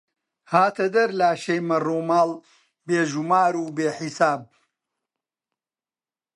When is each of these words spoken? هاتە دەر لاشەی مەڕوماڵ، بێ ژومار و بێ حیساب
هاتە 0.51 0.85
دەر 0.95 1.09
لاشەی 1.19 1.65
مەڕوماڵ، 1.69 2.29
بێ 2.87 2.99
ژومار 3.11 3.53
و 3.57 3.65
بێ 3.77 3.89
حیساب 3.99 4.41